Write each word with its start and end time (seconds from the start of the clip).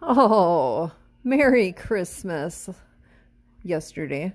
Oh, 0.00 0.92
Merry 1.24 1.72
Christmas 1.72 2.70
yesterday. 3.64 4.32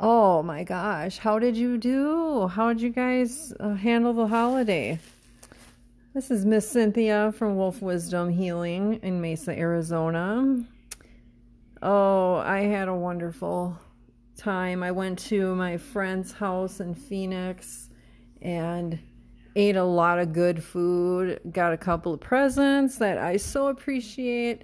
Oh 0.00 0.42
my 0.42 0.64
gosh, 0.64 1.18
how 1.18 1.38
did 1.38 1.56
you 1.56 1.78
do? 1.78 2.48
How 2.48 2.72
did 2.72 2.82
you 2.82 2.90
guys 2.90 3.52
uh, 3.60 3.74
handle 3.74 4.12
the 4.12 4.26
holiday? 4.26 4.98
This 6.12 6.32
is 6.32 6.44
Miss 6.44 6.68
Cynthia 6.68 7.32
from 7.36 7.56
Wolf 7.56 7.80
Wisdom 7.80 8.30
Healing 8.30 8.98
in 9.04 9.20
Mesa, 9.20 9.56
Arizona. 9.56 10.64
Oh, 11.80 12.34
I 12.36 12.62
had 12.62 12.88
a 12.88 12.94
wonderful 12.94 13.78
time. 14.36 14.82
I 14.82 14.90
went 14.90 15.20
to 15.20 15.54
my 15.54 15.76
friend's 15.76 16.32
house 16.32 16.80
in 16.80 16.96
Phoenix 16.96 17.90
and 18.42 18.98
ate 19.58 19.74
a 19.74 19.84
lot 19.84 20.20
of 20.20 20.32
good 20.32 20.62
food, 20.62 21.40
got 21.50 21.72
a 21.72 21.76
couple 21.76 22.14
of 22.14 22.20
presents 22.20 22.96
that 22.98 23.18
I 23.18 23.36
so 23.36 23.66
appreciate. 23.66 24.62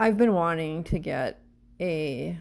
I've 0.00 0.16
been 0.16 0.32
wanting 0.32 0.84
to 0.84 0.98
get 0.98 1.42
a 1.78 2.38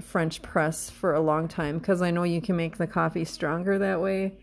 French 0.00 0.40
press 0.40 0.88
for 0.88 1.12
a 1.12 1.20
long 1.20 1.48
time 1.48 1.78
because 1.78 2.00
I 2.00 2.10
know 2.10 2.22
you 2.22 2.40
can 2.40 2.56
make 2.56 2.78
the 2.78 2.86
coffee 2.86 3.26
stronger 3.26 3.78
that 3.78 4.00
way. 4.00 4.38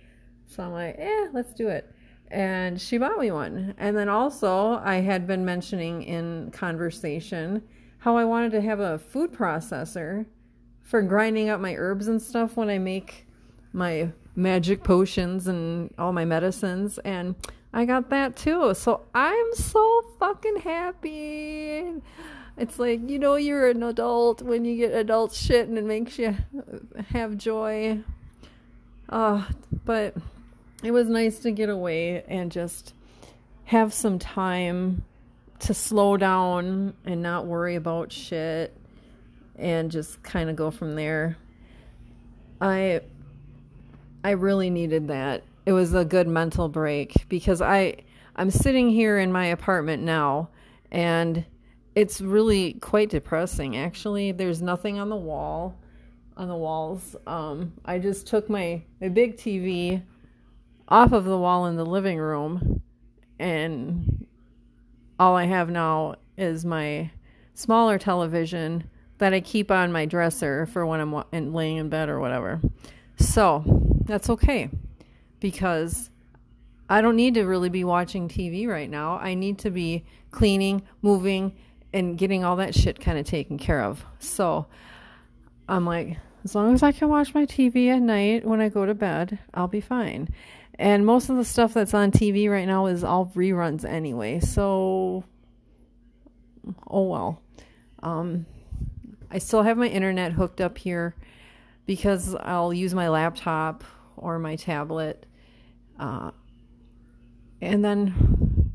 So 0.46 0.62
I'm 0.62 0.74
like, 0.74 0.96
eh, 1.00 1.30
let's 1.34 1.54
do 1.54 1.70
it. 1.70 1.92
And 2.30 2.80
she 2.80 3.00
bought 3.00 3.18
me 3.18 3.32
one. 3.32 3.74
And 3.80 3.98
then 3.98 4.08
also, 4.08 4.80
I 4.84 4.98
had 4.98 5.26
been 5.26 5.44
mentioning 5.44 6.04
in 6.04 6.52
conversation 6.52 7.64
how 7.98 8.16
I 8.16 8.26
wanted 8.26 8.52
to 8.52 8.62
have 8.62 8.80
a 8.80 9.00
food 9.00 9.34
processor 9.34 10.28
for 10.84 11.02
grinding 11.02 11.50
up 11.50 11.60
my 11.60 11.74
herbs 11.76 12.08
and 12.08 12.22
stuff 12.22 12.58
when 12.58 12.70
I 12.70 12.78
make 12.78 13.26
my 13.74 14.10
magic 14.36 14.84
potions 14.84 15.48
and 15.48 15.94
all 15.98 16.14
my 16.14 16.26
medicines 16.26 16.98
and 17.00 17.36
I 17.74 17.86
got 17.86 18.10
that 18.10 18.36
too. 18.36 18.74
So 18.74 19.02
I'm 19.14 19.54
so 19.54 20.02
fucking 20.20 20.58
happy. 20.58 21.86
It's 22.58 22.78
like, 22.78 23.10
you 23.10 23.18
know, 23.18 23.36
you're 23.36 23.70
an 23.70 23.82
adult 23.82 24.42
when 24.42 24.66
you 24.66 24.76
get 24.76 24.94
adult 24.94 25.34
shit 25.34 25.70
and 25.70 25.78
it 25.78 25.86
makes 25.86 26.20
you 26.20 26.36
have 27.10 27.38
joy. 27.38 28.00
Uh, 29.08 29.46
but 29.86 30.16
it 30.84 30.92
was 30.92 31.08
nice 31.08 31.40
to 31.40 31.52
get 31.52 31.70
away 31.70 32.24
and 32.28 32.52
just 32.52 32.94
have 33.66 33.94
some 33.94 34.20
time 34.20 35.04
to 35.60 35.74
slow 35.74 36.18
down 36.18 36.94
and 37.06 37.22
not 37.22 37.46
worry 37.46 37.76
about 37.76 38.12
shit 38.12 38.76
and 39.58 39.92
just 39.92 40.22
kind 40.24 40.50
of 40.50 40.56
go 40.56 40.72
from 40.72 40.96
there. 40.96 41.38
I 42.60 43.02
I 44.24 44.32
really 44.32 44.70
needed 44.70 45.08
that. 45.08 45.44
It 45.66 45.74
was 45.74 45.94
a 45.94 46.06
good 46.06 46.28
mental 46.28 46.70
break 46.70 47.28
because 47.30 47.62
I 47.62 47.98
I'm 48.36 48.52
sitting 48.52 48.90
here 48.90 49.20
in 49.20 49.32
my 49.32 49.48
apartment 49.48 50.04
now 50.04 50.50
and 50.92 51.46
it's 51.96 52.22
really 52.22 52.74
quite 52.74 53.10
depressing 53.10 53.78
actually. 53.78 54.32
There's 54.32 54.62
nothing 54.62 55.00
on 55.00 55.10
the 55.10 55.16
wall 55.16 55.78
on 56.38 56.48
the 56.48 56.56
walls. 56.56 57.16
Um 57.28 57.74
I 57.86 58.00
just 58.00 58.28
took 58.28 58.50
my 58.50 58.82
my 59.00 59.10
big 59.10 59.38
TV 59.38 60.02
off 60.88 61.12
of 61.12 61.26
the 61.26 61.38
wall 61.38 61.66
in 61.68 61.76
the 61.76 61.86
living 61.86 62.18
room 62.18 62.82
and 63.40 64.28
all 65.20 65.36
I 65.36 65.46
have 65.46 65.70
now 65.70 66.16
is 66.38 66.66
my 66.66 67.12
smaller 67.54 67.98
television 67.98 68.90
that 69.20 69.34
I 69.34 69.40
keep 69.40 69.70
on 69.70 69.92
my 69.92 70.06
dresser 70.06 70.66
for 70.66 70.86
when 70.86 71.00
I'm 71.00 71.54
laying 71.54 71.78
in 71.78 71.90
bed 71.90 72.10
or 72.10 72.20
whatever. 72.20 72.60
So, 73.18 73.91
that's 74.06 74.30
okay 74.30 74.70
because 75.40 76.10
I 76.90 77.02
don't 77.02 77.16
need 77.16 77.36
to 77.36 77.44
really 77.44 77.70
be 77.70 77.84
watching 77.84 78.28
TV 78.28 78.68
right 78.68 78.90
now. 78.90 79.18
I 79.18 79.34
need 79.34 79.60
to 79.60 79.72
be 79.72 80.06
cleaning, 80.32 80.84
moving, 81.02 81.56
and 81.94 82.18
getting 82.18 82.44
all 82.44 82.56
that 82.58 82.76
shit 82.76 83.00
kind 83.00 83.18
of 83.18 83.26
taken 83.26 83.58
care 83.58 83.84
of. 83.84 84.06
So 84.20 84.68
I'm 85.68 85.86
like, 85.86 86.18
as 86.44 86.56
long 86.56 86.74
as 86.74 86.84
I 86.84 86.92
can 86.92 87.10
watch 87.10 87.34
my 87.34 87.46
TV 87.46 87.88
at 87.88 88.02
night 88.02 88.46
when 88.46 88.62
I 88.62 88.70
go 88.70 88.86
to 88.86 88.94
bed, 88.94 89.40
I'll 89.54 89.68
be 89.68 89.82
fine. 89.82 90.30
And 90.76 91.06
most 91.06 91.30
of 91.30 91.36
the 91.36 91.46
stuff 91.46 91.74
that's 91.74 91.94
on 91.94 92.12
TV 92.12 92.50
right 92.50 92.68
now 92.68 92.88
is 92.88 93.04
all 93.04 93.32
reruns 93.36 93.86
anyway. 93.86 94.40
So, 94.40 95.24
oh 96.88 97.04
well. 97.04 97.42
Um, 98.02 98.46
I 99.30 99.38
still 99.38 99.64
have 99.64 99.78
my 99.78 99.88
internet 99.88 100.34
hooked 100.34 100.60
up 100.60 100.78
here 100.78 101.16
because 101.86 102.36
I'll 102.36 102.74
use 102.74 102.94
my 102.94 103.10
laptop 103.10 103.84
or 104.18 104.40
my 104.40 104.56
tablet. 104.56 105.26
Uh, 106.00 106.32
and 107.62 107.84
then, 107.84 108.72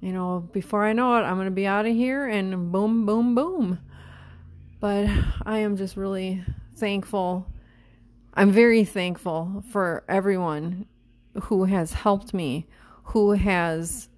you 0.00 0.12
know, 0.12 0.48
before 0.52 0.84
I 0.84 0.92
know 0.92 1.16
it, 1.16 1.22
I'm 1.22 1.36
going 1.36 1.46
to 1.46 1.50
be 1.50 1.66
out 1.66 1.86
of 1.86 1.94
here 1.94 2.26
and 2.26 2.72
boom, 2.72 3.06
boom, 3.06 3.34
boom. 3.34 3.78
But 4.80 5.08
I 5.44 5.58
am 5.58 5.76
just 5.76 5.96
really 5.96 6.44
thankful. 6.76 7.46
I'm 8.34 8.52
very 8.52 8.84
thankful 8.84 9.64
for 9.70 10.04
everyone 10.08 10.86
who 11.44 11.64
has 11.64 11.92
helped 11.92 12.32
me, 12.32 12.66
who 13.04 13.32
has 13.32 14.08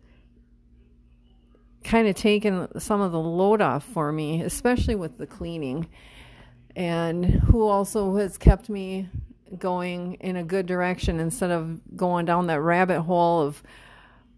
kind 1.85 2.07
of 2.07 2.15
taken 2.15 2.69
some 2.79 3.01
of 3.01 3.12
the 3.12 3.19
load 3.19 3.61
off 3.61 3.85
for 3.85 4.12
me, 4.12 4.43
especially 4.43 4.95
with 4.95 5.19
the 5.19 5.27
cleaning, 5.27 5.89
and 6.81 7.27
who 7.27 7.69
also 7.69 8.17
has 8.17 8.39
kept 8.39 8.71
me 8.71 9.07
going 9.59 10.15
in 10.15 10.37
a 10.37 10.43
good 10.43 10.65
direction 10.65 11.21
instead 11.21 11.51
of 11.51 11.79
going 11.95 12.25
down 12.25 12.47
that 12.47 12.63
rabbit 12.63 13.03
hole 13.03 13.43
of 13.43 13.63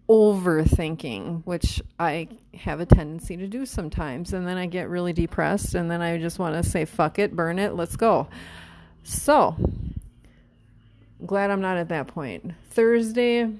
overthinking, 0.08 1.46
which 1.46 1.80
I 2.00 2.26
have 2.54 2.80
a 2.80 2.86
tendency 2.86 3.36
to 3.36 3.46
do 3.46 3.64
sometimes. 3.64 4.32
And 4.32 4.44
then 4.44 4.56
I 4.56 4.66
get 4.66 4.88
really 4.88 5.12
depressed, 5.12 5.76
and 5.76 5.88
then 5.88 6.02
I 6.02 6.18
just 6.18 6.40
want 6.40 6.60
to 6.60 6.68
say, 6.68 6.84
fuck 6.84 7.20
it, 7.20 7.36
burn 7.36 7.60
it, 7.60 7.74
let's 7.74 7.94
go. 7.94 8.26
So, 9.04 9.54
glad 11.24 11.52
I'm 11.52 11.60
not 11.60 11.76
at 11.76 11.90
that 11.90 12.08
point. 12.08 12.54
Thursday, 12.70 13.52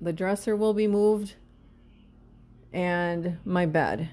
the 0.00 0.12
dresser 0.12 0.56
will 0.56 0.74
be 0.74 0.88
moved 0.88 1.34
and 2.72 3.38
my 3.44 3.66
bed. 3.66 4.08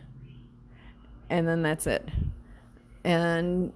And 1.31 1.47
then 1.47 1.63
that's 1.63 1.87
it. 1.87 2.07
And 3.05 3.71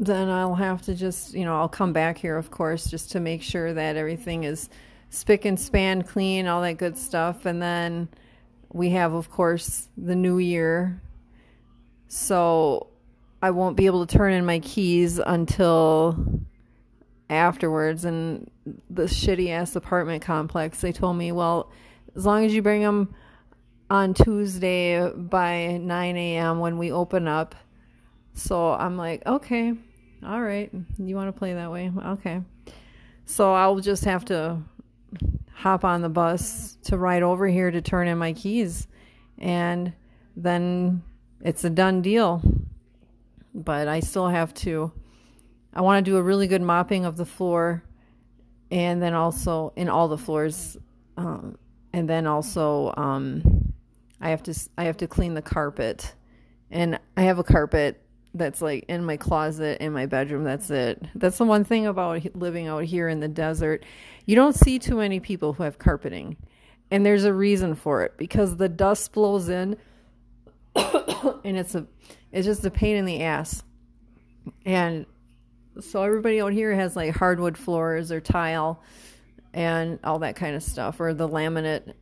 then 0.00 0.30
I'll 0.30 0.54
have 0.54 0.80
to 0.82 0.94
just, 0.94 1.34
you 1.34 1.44
know, 1.44 1.58
I'll 1.58 1.68
come 1.68 1.92
back 1.92 2.16
here, 2.16 2.38
of 2.38 2.50
course, 2.50 2.90
just 2.90 3.12
to 3.12 3.20
make 3.20 3.42
sure 3.42 3.74
that 3.74 3.96
everything 3.96 4.44
is 4.44 4.70
spick 5.10 5.44
and 5.44 5.60
span 5.60 6.02
clean, 6.02 6.46
all 6.46 6.62
that 6.62 6.78
good 6.78 6.96
stuff. 6.96 7.44
And 7.44 7.60
then 7.60 8.08
we 8.72 8.90
have, 8.90 9.12
of 9.12 9.30
course, 9.30 9.88
the 9.98 10.16
new 10.16 10.38
year. 10.38 11.02
So 12.06 12.86
I 13.42 13.50
won't 13.50 13.76
be 13.76 13.84
able 13.84 14.06
to 14.06 14.16
turn 14.16 14.32
in 14.32 14.46
my 14.46 14.60
keys 14.60 15.18
until 15.18 16.40
afterwards. 17.28 18.06
And 18.06 18.50
the 18.88 19.02
shitty 19.02 19.50
ass 19.50 19.76
apartment 19.76 20.22
complex, 20.22 20.80
they 20.80 20.92
told 20.92 21.18
me, 21.18 21.32
well, 21.32 21.70
as 22.16 22.24
long 22.24 22.46
as 22.46 22.54
you 22.54 22.62
bring 22.62 22.80
them 22.80 23.14
on 23.90 24.14
Tuesday 24.14 25.10
by 25.10 25.78
9 25.78 26.16
a.m. 26.16 26.58
when 26.60 26.78
we 26.78 26.92
open 26.92 27.26
up. 27.26 27.54
So 28.34 28.72
I'm 28.72 28.96
like, 28.96 29.24
okay, 29.26 29.74
all 30.26 30.42
right. 30.42 30.70
You 30.98 31.16
want 31.16 31.28
to 31.28 31.38
play 31.38 31.54
that 31.54 31.70
way? 31.70 31.90
Okay. 32.06 32.42
So 33.24 33.52
I'll 33.52 33.80
just 33.80 34.04
have 34.04 34.24
to 34.26 34.58
hop 35.52 35.84
on 35.84 36.02
the 36.02 36.08
bus 36.08 36.76
to 36.84 36.96
ride 36.96 37.22
over 37.22 37.46
here 37.48 37.70
to 37.70 37.80
turn 37.80 38.08
in 38.08 38.18
my 38.18 38.32
keys. 38.32 38.86
And 39.38 39.92
then 40.36 41.02
it's 41.40 41.64
a 41.64 41.70
done 41.70 42.02
deal. 42.02 42.42
But 43.54 43.88
I 43.88 44.00
still 44.00 44.28
have 44.28 44.54
to, 44.54 44.92
I 45.72 45.80
want 45.80 46.04
to 46.04 46.10
do 46.10 46.16
a 46.16 46.22
really 46.22 46.46
good 46.46 46.62
mopping 46.62 47.04
of 47.04 47.16
the 47.16 47.24
floor 47.24 47.82
and 48.70 49.02
then 49.02 49.14
also 49.14 49.72
in 49.76 49.88
all 49.88 50.08
the 50.08 50.18
floors. 50.18 50.76
Um, 51.16 51.56
and 51.92 52.08
then 52.08 52.26
also, 52.26 52.92
um, 52.96 53.57
I 54.20 54.30
have 54.30 54.42
to, 54.44 54.54
I 54.76 54.84
have 54.84 54.96
to 54.98 55.06
clean 55.06 55.34
the 55.34 55.42
carpet. 55.42 56.14
And 56.70 56.98
I 57.16 57.22
have 57.22 57.38
a 57.38 57.44
carpet 57.44 58.02
that's 58.34 58.60
like 58.60 58.84
in 58.88 59.04
my 59.04 59.16
closet 59.16 59.80
in 59.80 59.92
my 59.92 60.06
bedroom 60.06 60.44
that's 60.44 60.70
it. 60.70 61.02
That's 61.14 61.38
the 61.38 61.44
one 61.44 61.64
thing 61.64 61.86
about 61.86 62.34
living 62.36 62.66
out 62.66 62.84
here 62.84 63.08
in 63.08 63.20
the 63.20 63.28
desert. 63.28 63.84
You 64.26 64.36
don't 64.36 64.54
see 64.54 64.78
too 64.78 64.96
many 64.96 65.20
people 65.20 65.54
who 65.54 65.62
have 65.62 65.78
carpeting. 65.78 66.36
And 66.90 67.04
there's 67.04 67.24
a 67.24 67.32
reason 67.32 67.74
for 67.74 68.02
it 68.02 68.16
because 68.16 68.56
the 68.56 68.68
dust 68.68 69.12
blows 69.12 69.48
in 69.48 69.76
and 70.74 71.58
it's 71.58 71.74
a 71.74 71.86
it's 72.32 72.46
just 72.46 72.64
a 72.64 72.70
pain 72.70 72.96
in 72.96 73.04
the 73.04 73.22
ass. 73.22 73.62
And 74.64 75.06
so 75.80 76.02
everybody 76.02 76.40
out 76.40 76.52
here 76.52 76.74
has 76.74 76.96
like 76.96 77.14
hardwood 77.14 77.56
floors 77.56 78.10
or 78.12 78.20
tile 78.20 78.82
and 79.54 79.98
all 80.04 80.18
that 80.20 80.36
kind 80.36 80.54
of 80.54 80.62
stuff 80.62 81.00
or 81.00 81.14
the 81.14 81.28
laminate 81.28 81.94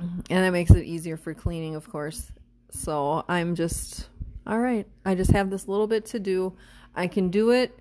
and 0.00 0.44
that 0.44 0.50
makes 0.50 0.70
it 0.70 0.84
easier 0.84 1.16
for 1.16 1.34
cleaning 1.34 1.74
of 1.74 1.88
course 1.88 2.32
so 2.70 3.24
i'm 3.28 3.54
just 3.54 4.08
all 4.46 4.58
right, 4.58 4.86
I 5.04 5.14
just 5.14 5.30
have 5.30 5.48
this 5.48 5.68
little 5.68 5.86
bit 5.86 6.06
to 6.06 6.18
do. 6.18 6.54
I 6.94 7.06
can 7.06 7.30
do 7.30 7.50
it. 7.50 7.78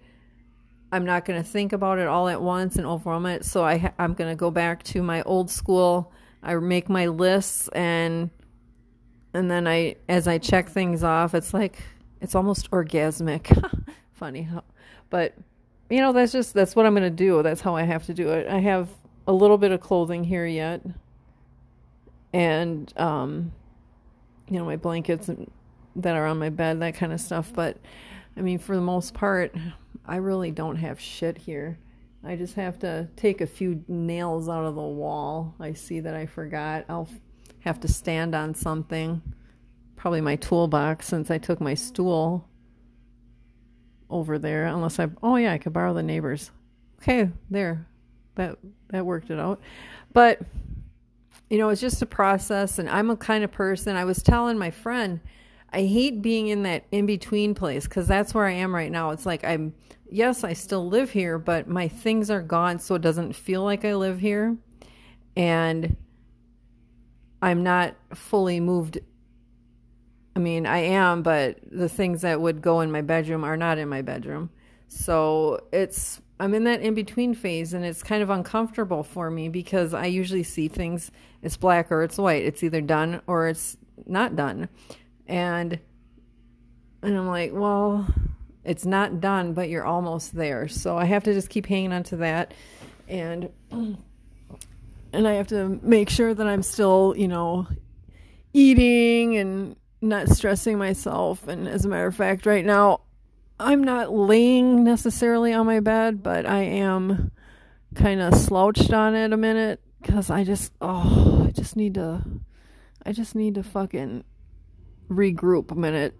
I'm 0.92 1.06
not 1.06 1.26
going 1.26 1.42
to 1.42 1.48
think 1.48 1.74
about 1.74 2.00
it 2.00 2.08
all 2.08 2.28
at 2.28 2.42
once 2.42 2.76
and 2.76 2.86
overwhelm 2.86 3.26
it. 3.26 3.46
So 3.46 3.64
I 3.64 3.92
I'm 3.98 4.14
going 4.14 4.30
to 4.30 4.36
go 4.36 4.52
back 4.52 4.84
to 4.84 5.02
my 5.02 5.22
old 5.24 5.50
school 5.50 6.12
I 6.42 6.56
make 6.56 6.88
my 6.88 7.08
lists 7.08 7.68
and 7.70 8.30
and 9.34 9.52
then 9.52 9.68
I 9.68 9.96
as 10.08 10.28
I 10.28 10.38
check 10.38 10.70
things 10.70 11.04
off, 11.04 11.34
it's 11.34 11.54
like 11.54 11.82
it's 12.22 12.36
almost 12.36 12.70
orgasmic. 12.72 13.48
Funny 14.14 14.44
how 14.44 14.64
but 15.10 15.34
you 15.90 16.02
know, 16.02 16.14
that's 16.14 16.32
just 16.32 16.54
that's 16.54 16.76
what 16.76 16.86
I'm 16.86 16.94
going 16.94 17.04
to 17.04 17.10
do. 17.10 17.42
That's 17.42 17.62
how 17.62 17.76
I 17.76 17.84
have 17.84 18.06
to 18.08 18.14
do 18.14 18.30
it. 18.30 18.48
I 18.48 18.60
have 18.60 18.90
a 19.28 19.34
little 19.34 19.58
bit 19.58 19.72
of 19.72 19.82
clothing 19.82 20.24
here 20.24 20.46
yet. 20.46 20.82
And 22.34 22.92
um 22.98 23.52
you 24.48 24.58
know, 24.58 24.66
my 24.66 24.78
blankets 24.78 25.30
that 25.96 26.16
are 26.16 26.26
on 26.26 26.40
my 26.40 26.50
bed, 26.50 26.80
that 26.82 26.96
kind 26.96 27.14
of 27.14 27.22
stuff, 27.22 27.52
but 27.54 27.78
I 28.36 28.42
mean, 28.42 28.60
for 28.60 28.76
the 28.76 28.82
most 28.82 29.14
part, 29.14 29.56
I 30.06 30.18
really 30.18 30.52
don't 30.52 30.78
have 30.78 31.00
shit 31.00 31.38
here. 31.38 31.78
I 32.24 32.36
just 32.36 32.56
have 32.56 32.80
to 32.80 33.08
take 33.16 33.42
a 33.42 33.48
few 33.48 33.84
nails 33.88 34.50
out 34.50 34.66
of 34.66 34.76
the 34.76 34.82
wall. 34.82 35.56
I 35.60 35.74
see 35.74 36.00
that 36.02 36.16
I 36.16 36.26
forgot. 36.26 36.86
I'll 36.90 37.10
have 37.62 37.80
to 37.82 37.88
stand 37.88 38.36
on 38.36 38.56
something. 38.56 39.22
Probably 39.96 40.22
my 40.22 40.36
toolbox 40.36 41.08
since 41.08 41.30
I 41.30 41.38
took 41.38 41.62
my 41.62 41.74
stool 41.74 42.48
over 44.10 44.40
there. 44.40 44.66
Unless 44.66 45.00
I, 45.00 45.10
oh 45.22 45.36
yeah, 45.36 45.54
I 45.54 45.58
could 45.58 45.74
borrow 45.74 45.94
the 45.94 46.04
neighbors. 46.04 46.52
Okay, 47.02 47.30
there. 47.50 47.86
That 48.36 48.58
that 48.90 49.06
worked 49.06 49.30
it 49.30 49.40
out. 49.40 49.62
But 50.14 50.42
you 51.50 51.58
know, 51.58 51.70
it's 51.70 51.82
just 51.82 52.02
a 52.02 52.06
process, 52.06 52.80
and 52.80 52.90
I'm 52.90 53.10
a 53.10 53.18
kind 53.18 53.44
of 53.44 53.52
person. 53.52 53.96
I 53.96 54.06
was 54.06 54.22
telling 54.22 54.58
my 54.58 54.72
friend, 54.72 55.20
I 55.72 55.84
hate 55.84 56.22
being 56.22 56.48
in 56.48 56.64
that 56.64 56.86
in 56.92 57.06
between 57.06 57.54
place 57.54 57.86
because 57.86 58.08
that's 58.08 58.34
where 58.34 58.46
I 58.46 58.54
am 58.54 58.74
right 58.74 58.92
now. 58.92 59.12
It's 59.12 59.26
like 59.26 59.44
I'm 59.44 59.74
yes, 60.12 60.44
I 60.44 60.54
still 60.54 60.88
live 60.88 61.12
here, 61.12 61.38
but 61.38 61.68
my 61.68 61.88
things 61.88 62.30
are 62.30 62.42
gone, 62.42 62.80
so 62.80 62.96
it 62.96 63.02
doesn't 63.02 63.34
feel 63.34 63.64
like 63.64 63.86
I 63.86 63.96
live 63.96 64.20
here. 64.20 64.58
And 65.36 65.96
I'm 67.42 67.64
not 67.64 67.96
fully 68.14 68.60
moved. 68.60 69.00
I 70.36 70.40
mean, 70.40 70.66
I 70.66 70.80
am, 70.80 71.22
but 71.22 71.60
the 71.72 71.90
things 71.90 72.22
that 72.22 72.42
would 72.42 72.62
go 72.62 72.82
in 72.82 72.92
my 72.92 73.02
bedroom 73.02 73.44
are 73.44 73.58
not 73.58 73.78
in 73.78 73.90
my 73.90 74.02
bedroom. 74.02 74.50
So 74.88 75.68
it's, 75.72 76.22
I'm 76.40 76.54
in 76.54 76.64
that 76.64 76.82
in 76.82 76.94
between 76.94 77.34
phase, 77.34 77.74
and 77.74 77.84
it's 77.84 78.02
kind 78.02 78.24
of 78.24 78.30
uncomfortable 78.30 79.04
for 79.04 79.30
me 79.30 79.50
because 79.50 79.94
I 79.94 80.06
usually 80.06 80.44
see 80.44 80.70
things, 80.70 81.12
it's 81.42 81.58
black 81.58 81.92
or 81.92 82.02
it's 82.04 82.18
white. 82.18 82.46
It's 82.46 82.64
either 82.64 82.82
done 82.82 83.22
or 83.28 83.48
it's 83.48 83.76
not 84.06 84.36
done. 84.36 84.70
And, 85.28 85.80
and 87.02 87.18
I'm 87.18 87.28
like, 87.28 87.52
well, 87.54 88.08
it's 88.64 88.86
not 88.86 89.20
done, 89.20 89.54
but 89.54 89.70
you're 89.70 89.86
almost 89.86 90.36
there. 90.36 90.68
So 90.68 90.98
I 90.98 91.06
have 91.06 91.24
to 91.26 91.34
just 91.34 91.50
keep 91.50 91.66
hanging 91.66 91.92
on 91.92 92.04
to 92.04 92.18
that, 92.18 92.54
and 93.08 93.50
and 93.72 95.28
I 95.28 95.34
have 95.34 95.48
to 95.48 95.80
make 95.82 96.10
sure 96.10 96.34
that 96.34 96.48
I'm 96.48 96.64
still, 96.64 97.14
you 97.18 97.28
know, 97.28 97.68
eating 98.54 99.38
and 99.38 99.76
not 100.02 100.30
stressing 100.30 100.78
myself. 100.78 101.48
And 101.48 101.68
as 101.68 101.86
a 101.86 101.90
matter 101.90 102.08
of 102.08 102.16
fact, 102.16 102.46
right 102.46 102.66
now, 102.66 103.02
I'm 103.60 103.84
not 103.84 104.14
laying 104.14 104.84
necessarily 104.84 105.54
on 105.54 105.66
my 105.66 105.82
bed, 105.82 106.24
but 106.24 106.46
I 106.46 106.62
am 106.62 107.32
kind 107.94 108.22
of 108.22 108.36
slouched 108.36 108.94
on 108.94 109.16
it 109.16 109.34
a 109.34 109.38
minute 109.38 109.82
because 110.02 110.30
I 110.30 110.44
just, 110.46 110.72
oh, 110.80 111.46
I 111.48 111.52
just 111.52 111.76
need 111.76 111.96
to, 111.96 112.24
I 113.06 113.12
just 113.12 113.36
need 113.36 113.56
to 113.56 113.64
fucking 113.64 114.24
regroup 115.10 115.72
a 115.72 115.76
minute. 115.76 116.16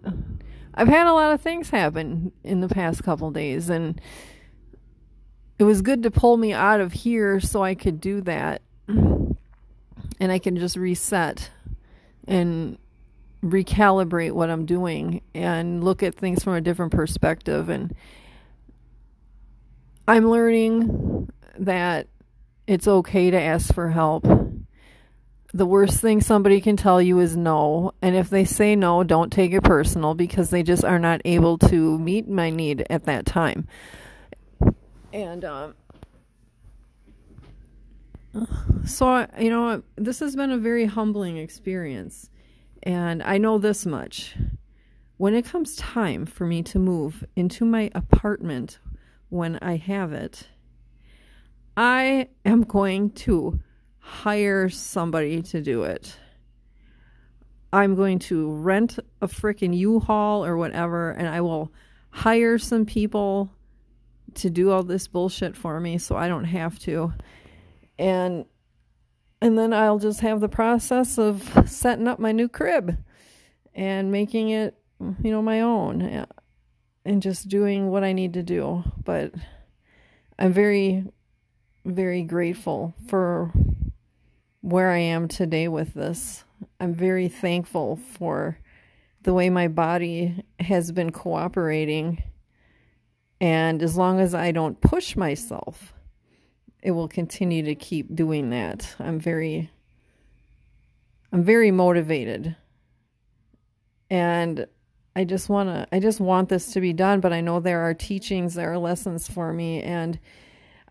I've 0.74 0.88
had 0.88 1.06
a 1.06 1.14
lot 1.14 1.32
of 1.32 1.40
things 1.40 1.70
happen 1.70 2.32
in 2.44 2.60
the 2.60 2.68
past 2.68 3.02
couple 3.02 3.30
days, 3.30 3.70
and 3.70 4.00
it 5.58 5.64
was 5.64 5.80
good 5.80 6.02
to 6.02 6.10
pull 6.10 6.36
me 6.36 6.52
out 6.52 6.80
of 6.80 6.92
here 6.92 7.40
so 7.40 7.62
I 7.62 7.74
could 7.74 8.00
do 8.00 8.20
that. 8.22 8.62
And 8.86 9.36
I 10.30 10.38
can 10.38 10.56
just 10.56 10.76
reset 10.76 11.50
and 12.26 12.76
recalibrate 13.42 14.32
what 14.32 14.50
I'm 14.50 14.66
doing 14.66 15.22
and 15.34 15.82
look 15.82 16.02
at 16.02 16.14
things 16.14 16.44
from 16.44 16.54
a 16.54 16.60
different 16.60 16.92
perspective. 16.92 17.68
And 17.68 17.94
I'm 20.06 20.28
learning 20.28 21.30
that 21.58 22.08
it's 22.66 22.86
okay 22.86 23.30
to 23.30 23.40
ask 23.40 23.72
for 23.74 23.90
help 23.90 24.26
the 25.52 25.66
worst 25.66 26.00
thing 26.00 26.20
somebody 26.20 26.60
can 26.60 26.76
tell 26.76 27.02
you 27.02 27.18
is 27.18 27.36
no. 27.36 27.92
And 28.02 28.14
if 28.14 28.30
they 28.30 28.44
say 28.44 28.76
no, 28.76 29.02
don't 29.02 29.32
take 29.32 29.52
it 29.52 29.62
personal 29.62 30.14
because 30.14 30.50
they 30.50 30.62
just 30.62 30.84
are 30.84 30.98
not 30.98 31.20
able 31.24 31.58
to 31.58 31.98
meet 31.98 32.28
my 32.28 32.50
need 32.50 32.86
at 32.88 33.04
that 33.06 33.26
time. 33.26 33.66
And 35.12 35.44
um, 35.44 35.74
so, 38.86 39.26
you 39.38 39.50
know, 39.50 39.82
this 39.96 40.20
has 40.20 40.36
been 40.36 40.52
a 40.52 40.58
very 40.58 40.86
humbling 40.86 41.36
experience. 41.36 42.30
And 42.82 43.22
I 43.22 43.38
know 43.38 43.58
this 43.58 43.84
much. 43.84 44.34
When 45.16 45.34
it 45.34 45.44
comes 45.44 45.76
time 45.76 46.24
for 46.24 46.46
me 46.46 46.62
to 46.64 46.78
move 46.78 47.24
into 47.36 47.64
my 47.64 47.90
apartment 47.94 48.78
when 49.28 49.58
I 49.60 49.76
have 49.76 50.12
it, 50.12 50.48
I 51.76 52.28
am 52.44 52.62
going 52.62 53.10
to 53.10 53.60
hire 53.98 54.68
somebody 54.68 55.42
to 55.42 55.60
do 55.60 55.82
it. 55.82 56.16
I'm 57.72 57.94
going 57.94 58.18
to 58.20 58.50
rent 58.50 58.98
a 59.20 59.28
freaking 59.28 59.76
U-Haul 59.76 60.44
or 60.44 60.56
whatever, 60.56 61.12
and 61.12 61.28
I 61.28 61.40
will 61.42 61.72
hire 62.10 62.58
some 62.58 62.84
people 62.84 63.50
to 64.34 64.50
do 64.50 64.70
all 64.70 64.82
this 64.82 65.06
bullshit 65.06 65.56
for 65.56 65.78
me 65.80 65.98
so 65.98 66.16
I 66.16 66.28
don't 66.28 66.44
have 66.44 66.78
to. 66.80 67.12
And 67.98 68.46
and 69.40 69.58
then 69.58 69.72
I'll 69.72 69.98
just 69.98 70.20
have 70.20 70.40
the 70.40 70.48
process 70.48 71.18
of 71.18 71.64
setting 71.66 72.08
up 72.08 72.18
my 72.18 72.32
new 72.32 72.48
crib 72.48 72.98
and 73.74 74.10
making 74.10 74.50
it, 74.50 74.76
you 75.00 75.30
know, 75.30 75.42
my 75.42 75.60
own 75.60 76.26
and 77.04 77.22
just 77.22 77.48
doing 77.48 77.88
what 77.88 78.04
I 78.04 78.12
need 78.12 78.34
to 78.34 78.42
do. 78.42 78.84
But 79.04 79.32
I'm 80.38 80.52
very 80.52 81.04
very 81.84 82.22
grateful 82.22 82.94
for 83.06 83.52
where 84.60 84.90
I 84.90 84.98
am 84.98 85.28
today 85.28 85.68
with 85.68 85.94
this. 85.94 86.44
I'm 86.78 86.94
very 86.94 87.28
thankful 87.28 87.96
for 87.96 88.58
the 89.22 89.32
way 89.32 89.50
my 89.50 89.68
body 89.68 90.44
has 90.58 90.92
been 90.92 91.10
cooperating. 91.10 92.22
And 93.40 93.82
as 93.82 93.96
long 93.96 94.20
as 94.20 94.34
I 94.34 94.52
don't 94.52 94.80
push 94.80 95.16
myself, 95.16 95.94
it 96.82 96.92
will 96.92 97.08
continue 97.08 97.62
to 97.64 97.74
keep 97.74 98.14
doing 98.14 98.50
that. 98.50 98.94
I'm 98.98 99.18
very 99.18 99.70
I'm 101.32 101.44
very 101.44 101.70
motivated. 101.70 102.56
And 104.08 104.66
I 105.14 105.24
just 105.24 105.48
want 105.48 105.68
to 105.68 105.86
I 105.94 106.00
just 106.00 106.20
want 106.20 106.48
this 106.48 106.72
to 106.72 106.80
be 106.80 106.92
done, 106.92 107.20
but 107.20 107.32
I 107.32 107.40
know 107.40 107.60
there 107.60 107.80
are 107.80 107.94
teachings, 107.94 108.54
there 108.54 108.72
are 108.72 108.78
lessons 108.78 109.28
for 109.28 109.52
me 109.52 109.82
and 109.82 110.18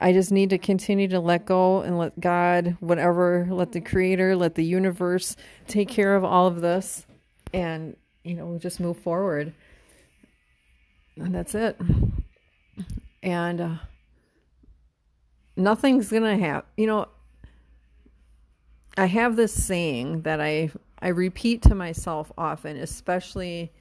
I 0.01 0.13
just 0.13 0.31
need 0.31 0.51
to 0.51 0.57
continue 0.57 1.09
to 1.09 1.19
let 1.19 1.45
go 1.45 1.81
and 1.81 1.97
let 1.97 2.19
God, 2.19 2.77
whatever, 2.79 3.45
let 3.49 3.73
the 3.73 3.81
creator, 3.81 4.35
let 4.35 4.55
the 4.55 4.63
universe 4.63 5.35
take 5.67 5.89
care 5.89 6.15
of 6.15 6.23
all 6.23 6.47
of 6.47 6.61
this 6.61 7.05
and, 7.53 7.97
you 8.23 8.35
know, 8.35 8.57
just 8.57 8.79
move 8.79 8.97
forward. 8.97 9.53
And 11.17 11.35
that's 11.35 11.53
it. 11.53 11.77
And 13.21 13.59
uh, 13.59 13.75
nothing's 15.59 16.09
to 16.09 16.37
happen. 16.37 16.69
You 16.77 16.87
know, 16.87 17.07
I 18.97 19.05
have 19.05 19.35
this 19.35 19.53
saying 19.53 20.21
that 20.23 20.41
I 20.41 20.71
I 21.01 21.09
repeat 21.09 21.61
to 21.63 21.75
myself 21.75 22.31
often, 22.37 22.77
especially 22.77 23.71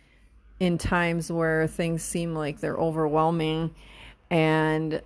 in 0.61 0.79
times 0.79 1.33
where 1.33 1.67
things 1.67 2.03
seem 2.03 2.35
like 2.35 2.61
they're 2.61 2.77
overwhelming 2.77 3.75
and 4.31 5.01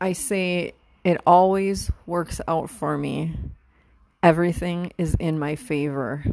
I 0.00 0.12
say 0.12 0.72
it 1.02 1.20
always 1.26 1.90
works 2.06 2.40
out 2.48 2.70
for 2.70 2.96
me. 2.96 3.34
Everything 4.22 4.92
is 4.96 5.14
in 5.18 5.38
my 5.38 5.56
favor. 5.56 6.24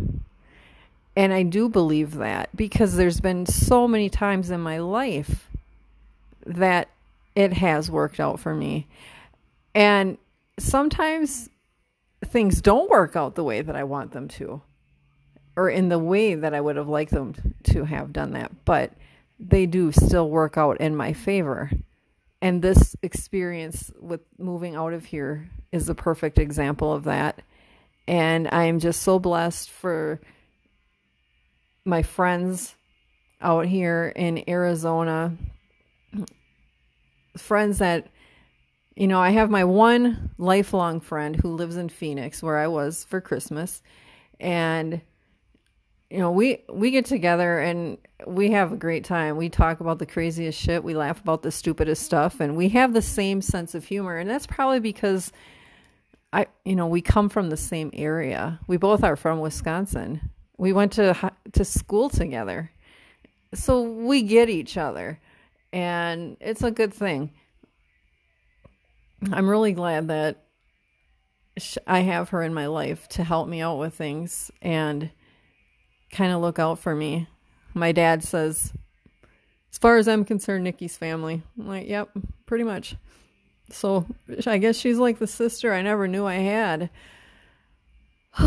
And 1.16 1.34
I 1.34 1.44
do 1.44 1.68
believe 1.68 2.16
that 2.16 2.56
because 2.56 2.96
there's 2.96 3.20
been 3.20 3.46
so 3.46 3.88
many 3.88 4.10
times 4.10 4.50
in 4.50 4.62
my 4.62 4.80
life 4.80 5.50
that 6.46 6.90
it 7.36 7.54
has 7.54 7.92
worked 7.92 8.20
out 8.20 8.40
for 8.40 8.56
me. 8.56 8.88
And 9.74 10.18
sometimes 10.60 11.50
things 12.26 12.62
don't 12.62 12.90
work 12.90 13.16
out 13.16 13.36
the 13.36 13.44
way 13.44 13.62
that 13.62 13.76
I 13.76 13.84
want 13.84 14.12
them 14.12 14.28
to, 14.30 14.62
or 15.56 15.70
in 15.70 15.90
the 15.90 16.00
way 16.00 16.36
that 16.36 16.54
I 16.54 16.62
would 16.62 16.76
have 16.76 16.90
liked 16.90 17.12
them 17.12 17.34
to 17.64 17.86
have 17.86 18.14
done 18.14 18.32
that, 18.32 18.66
but 18.66 18.92
they 19.40 19.66
do 19.66 19.92
still 19.92 20.30
work 20.30 20.58
out 20.58 20.80
in 20.80 20.96
my 20.96 21.14
favor 21.14 21.72
and 22.42 22.62
this 22.62 22.96
experience 23.04 23.92
with 24.00 24.22
moving 24.40 24.76
out 24.76 24.94
of 24.94 25.06
here 25.06 25.48
is 25.72 25.88
a 25.88 25.96
perfect 25.96 26.40
example 26.40 26.92
of 26.92 27.04
that. 27.04 27.42
And 28.08 28.50
I 28.52 28.64
am 28.64 28.80
just 28.80 29.04
so 29.04 29.20
blessed 29.20 29.70
for 29.70 30.20
my 31.86 32.02
friends 32.02 32.76
out 33.42 33.68
here 33.68 34.12
in 34.16 34.44
Arizona, 34.50 35.34
friends 37.38 37.78
that 37.78 38.08
you 38.96 39.08
know, 39.08 39.20
I 39.20 39.30
have 39.32 39.50
my 39.50 39.64
one 39.64 40.32
lifelong 40.38 41.00
friend 41.00 41.36
who 41.36 41.56
lives 41.56 41.78
in 41.78 41.90
Phoenix 41.90 42.44
where 42.44 42.58
I 42.58 42.68
was 42.68 43.06
for 43.06 43.22
Christmas 43.22 43.82
and 44.40 45.02
you 46.10 46.18
know, 46.18 46.32
we 46.32 46.64
we 46.70 46.92
get 46.92 47.06
together 47.06 47.60
and 47.60 47.98
we 48.28 48.52
have 48.52 48.74
a 48.74 48.78
great 48.78 49.06
time. 49.06 49.38
We 49.38 49.48
talk 49.48 49.80
about 49.80 49.98
the 49.98 50.06
craziest 50.06 50.60
shit, 50.60 50.84
we 50.84 50.94
laugh 50.94 51.22
about 51.22 51.42
the 51.42 51.52
stupidest 51.52 52.04
stuff 52.04 52.42
and 52.42 52.58
we 52.58 52.68
have 52.70 52.94
the 52.94 53.02
same 53.02 53.42
sense 53.42 53.76
of 53.76 53.86
humor 53.86 54.18
and 54.18 54.30
that's 54.30 54.46
probably 54.46 54.82
because 54.82 55.32
I 56.34 56.48
you 56.66 56.76
know, 56.76 56.88
we 56.88 57.02
come 57.02 57.30
from 57.30 57.50
the 57.50 57.58
same 57.58 57.92
area. 57.94 58.60
We 58.68 58.76
both 58.76 59.04
are 59.06 59.16
from 59.16 59.40
Wisconsin. 59.40 60.32
We 60.58 60.74
went 60.74 60.92
to 60.94 61.32
to 61.54 61.64
school 61.64 62.10
together. 62.10 62.72
So 63.54 63.82
we 63.82 64.22
get 64.22 64.50
each 64.50 64.76
other 64.78 65.20
and 65.72 66.36
it's 66.42 66.64
a 66.64 66.72
good 66.72 66.94
thing. 66.94 67.32
I'm 69.32 69.50
really 69.50 69.74
glad 69.74 70.08
that 70.08 70.44
I 71.86 72.00
have 72.00 72.30
her 72.30 72.42
in 72.42 72.54
my 72.54 72.68
life 72.68 73.08
to 73.10 73.24
help 73.24 73.48
me 73.48 73.62
out 73.62 73.78
with 73.78 73.94
things 73.94 74.52
and 74.62 75.12
kind 76.12 76.34
of 76.34 76.42
look 76.42 76.60
out 76.60 76.80
for 76.80 76.96
me. 76.96 77.28
My 77.74 77.92
dad 77.92 78.24
says, 78.24 78.74
as 79.72 79.78
far 79.78 79.98
as 79.98 80.08
I'm 80.08 80.26
concerned, 80.26 80.64
Nikki's 80.64 80.98
family. 80.98 81.44
I'm 81.58 81.68
like, 81.68 81.88
yep, 81.88 82.10
pretty 82.46 82.64
much. 82.64 82.96
So 83.70 84.06
I 84.46 84.58
guess 84.58 84.76
she's 84.76 84.98
like 84.98 85.20
the 85.20 85.28
sister 85.28 85.74
I 85.74 85.82
never 85.82 86.08
knew 86.08 86.26
I 86.26 86.36
had. 86.36 86.90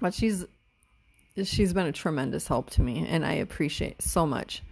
but 0.00 0.14
she's 0.14 0.44
she's 1.44 1.72
been 1.74 1.86
a 1.86 1.92
tremendous 1.92 2.48
help 2.48 2.70
to 2.70 2.82
me 2.82 3.06
and 3.06 3.24
I 3.24 3.34
appreciate 3.34 4.00
so 4.02 4.26
much. 4.26 4.62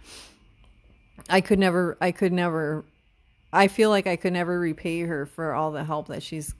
I 1.29 1.41
could 1.41 1.59
never 1.59 1.97
I 2.01 2.11
could 2.11 2.33
never 2.33 2.85
I 3.55 3.69
feel 3.69 3.89
like 3.89 4.05
I 4.05 4.17
could 4.17 4.33
never 4.33 4.59
repay 4.59 5.01
her 5.01 5.25
for 5.25 5.53
all 5.53 5.71
the 5.71 5.83
help 5.83 6.09
that 6.09 6.21
she's 6.21 6.53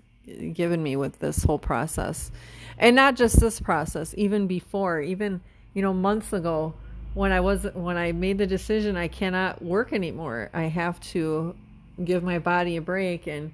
given 0.54 0.82
me 0.82 0.96
with 0.96 1.20
this 1.20 1.44
whole 1.44 1.60
process. 1.60 2.32
And 2.78 2.96
not 2.96 3.16
just 3.16 3.40
this 3.40 3.60
process, 3.60 4.14
even 4.18 4.48
before, 4.48 5.02
even, 5.02 5.42
you 5.74 5.82
know, 5.82 5.94
months 5.94 6.34
ago 6.34 6.74
when 7.14 7.32
I 7.32 7.40
was 7.40 7.66
when 7.74 7.98
I 7.98 8.12
made 8.12 8.38
the 8.38 8.48
decision 8.48 8.98
I 8.98 9.08
cannot 9.08 9.62
work 9.62 9.94
anymore. 9.94 10.50
I 10.54 10.64
have 10.64 11.00
to 11.12 11.56
give 12.04 12.24
my 12.24 12.40
body 12.40 12.78
a 12.78 12.82
break 12.82 13.28
and 13.28 13.54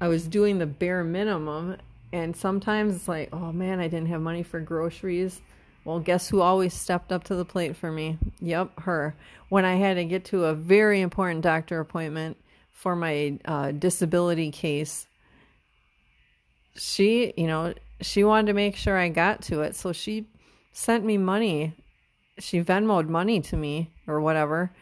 I 0.00 0.08
was 0.08 0.26
doing 0.26 0.58
the 0.58 0.66
bare 0.66 1.04
minimum 1.04 1.76
and 2.12 2.36
sometimes 2.36 2.96
it's 2.96 3.08
like, 3.08 3.28
oh 3.32 3.52
man, 3.52 3.80
I 3.80 3.88
didn't 3.88 4.08
have 4.08 4.20
money 4.20 4.42
for 4.42 4.60
groceries. 4.60 5.40
Well, 5.84 5.98
guess 6.00 6.28
who 6.28 6.40
always 6.40 6.74
stepped 6.74 7.10
up 7.10 7.24
to 7.24 7.34
the 7.34 7.44
plate 7.44 7.76
for 7.76 7.90
me? 7.90 8.18
Yep, 8.40 8.80
her. 8.80 9.14
When 9.48 9.64
I 9.64 9.76
had 9.76 9.94
to 9.94 10.04
get 10.04 10.26
to 10.26 10.44
a 10.44 10.54
very 10.54 11.00
important 11.00 11.42
doctor 11.42 11.80
appointment 11.80 12.36
for 12.72 12.94
my 12.94 13.38
uh, 13.44 13.72
disability 13.72 14.50
case, 14.50 15.06
she, 16.76 17.32
you 17.36 17.46
know, 17.46 17.74
she 18.00 18.24
wanted 18.24 18.48
to 18.48 18.52
make 18.52 18.76
sure 18.76 18.96
I 18.96 19.08
got 19.08 19.42
to 19.42 19.62
it. 19.62 19.74
So 19.74 19.92
she 19.92 20.26
sent 20.72 21.04
me 21.04 21.18
money. 21.18 21.74
She 22.38 22.60
Venmoed 22.62 23.08
money 23.08 23.40
to 23.40 23.56
me 23.56 23.90
or 24.06 24.20
whatever 24.20 24.72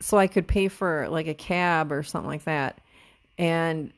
so 0.00 0.16
I 0.18 0.28
could 0.28 0.46
pay 0.46 0.68
for 0.68 1.08
like 1.08 1.26
a 1.26 1.34
cab 1.34 1.92
or 1.92 2.02
something 2.02 2.30
like 2.30 2.44
that. 2.44 2.80
And 3.36 3.92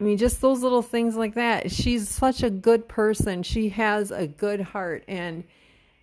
I 0.00 0.04
mean, 0.04 0.18
just 0.18 0.40
those 0.40 0.62
little 0.62 0.82
things 0.82 1.16
like 1.16 1.34
that. 1.34 1.70
She's 1.70 2.08
such 2.08 2.42
a 2.42 2.50
good 2.50 2.88
person. 2.88 3.42
She 3.42 3.68
has 3.70 4.10
a 4.10 4.26
good 4.26 4.60
heart. 4.60 5.04
And, 5.06 5.44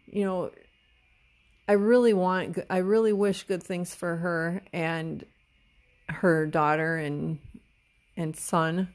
you 0.08 0.26
know, 0.26 0.52
I 1.68 1.74
really 1.74 2.14
want, 2.14 2.60
I 2.70 2.78
really 2.78 3.14
wish 3.14 3.44
good 3.44 3.62
things 3.62 3.94
for 3.94 4.16
her 4.16 4.62
and 4.72 5.26
her 6.08 6.46
daughter 6.46 6.96
and, 6.96 7.40
and 8.16 8.36
son. 8.36 8.90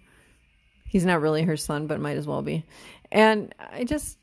He's 0.89 1.05
not 1.05 1.21
really 1.21 1.43
her 1.43 1.57
son, 1.57 1.87
but 1.87 2.01
might 2.01 2.17
as 2.17 2.27
well 2.27 2.43
be. 2.43 2.65
And 3.11 3.55
I 3.59 3.85
just, 3.85 4.19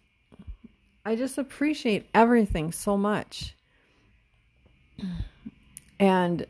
I 1.05 1.15
just 1.15 1.37
appreciate 1.37 2.09
everything 2.13 2.71
so 2.71 2.97
much. 2.97 3.55
And 5.99 6.45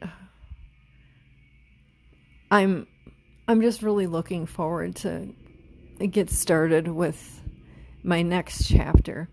I'm, 2.49 2.87
I'm 3.47 3.61
just 3.61 3.81
really 3.81 4.07
looking 4.07 4.45
forward 4.45 4.95
to 4.97 5.33
get 6.09 6.29
started 6.29 6.87
with 6.87 7.41
my 8.03 8.21
next 8.21 8.67
chapter. 8.67 9.27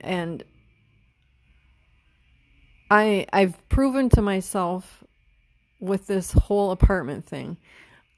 And 0.00 0.44
I 2.90 3.26
I've 3.32 3.68
proven 3.68 4.08
to 4.10 4.22
myself 4.22 5.04
with 5.78 6.06
this 6.06 6.32
whole 6.32 6.70
apartment 6.70 7.24
thing. 7.24 7.56